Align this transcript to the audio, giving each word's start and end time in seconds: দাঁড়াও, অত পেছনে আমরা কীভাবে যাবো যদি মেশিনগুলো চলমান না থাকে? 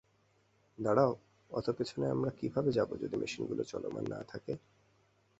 দাঁড়াও, 0.77 1.11
অত 1.51 1.67
পেছনে 1.69 2.05
আমরা 2.09 2.31
কীভাবে 2.39 2.69
যাবো 2.71 2.93
যদি 2.97 3.15
মেশিনগুলো 3.17 3.63
চলমান 3.63 4.05
না 4.09 4.19
থাকে? 4.23 4.53